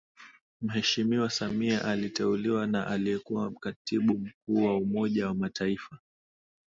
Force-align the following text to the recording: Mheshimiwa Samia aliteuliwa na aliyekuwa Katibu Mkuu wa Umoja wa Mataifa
Mheshimiwa 0.61 1.29
Samia 1.29 1.85
aliteuliwa 1.85 2.67
na 2.67 2.87
aliyekuwa 2.87 3.51
Katibu 3.51 4.19
Mkuu 4.19 4.65
wa 4.65 4.77
Umoja 4.77 5.27
wa 5.27 5.33
Mataifa 5.33 5.99